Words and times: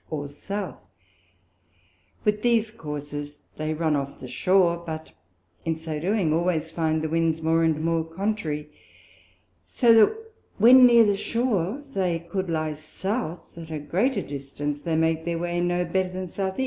or 0.09 0.27
South; 0.27 0.81
with 2.25 2.41
these 2.41 2.71
Courses 2.71 3.37
they 3.57 3.71
run 3.71 3.95
off 3.95 4.19
the 4.19 4.27
Shoar, 4.27 4.77
but 4.83 5.11
in 5.63 5.75
so 5.75 5.99
doing 5.99 6.31
they 6.31 6.35
always 6.35 6.71
find 6.71 7.03
the 7.03 7.07
Winds 7.09 7.43
more 7.43 7.63
and 7.63 7.79
more 7.85 8.03
contrary; 8.03 8.71
so 9.67 9.93
that 9.93 10.17
when 10.57 10.87
near 10.87 11.03
the 11.03 11.15
Shoar 11.15 11.83
they 11.93 12.17
could 12.17 12.49
lie 12.49 12.73
South, 12.73 13.55
at 13.55 13.69
a 13.69 13.77
greater 13.77 14.23
distance 14.23 14.79
they 14.79 14.93
can 14.93 15.01
make 15.01 15.23
their 15.23 15.37
way 15.37 15.61
no 15.61 15.85
better 15.85 16.09
than 16.09 16.23
S. 16.23 16.39
E. 16.39 16.59